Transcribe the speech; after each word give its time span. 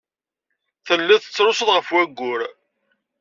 Telliḍ 0.85 1.19
tettrusuḍ 1.21 1.69
ɣef 1.71 1.87
wayyur. 1.93 2.41